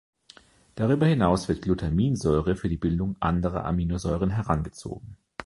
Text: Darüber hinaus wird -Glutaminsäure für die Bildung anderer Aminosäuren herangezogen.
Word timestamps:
Darüber 0.73 1.05
hinaus 1.05 1.47
wird 1.47 1.63
-Glutaminsäure 1.63 2.55
für 2.55 2.69
die 2.69 2.77
Bildung 2.77 3.17
anderer 3.19 3.65
Aminosäuren 3.65 4.31
herangezogen. 4.31 5.15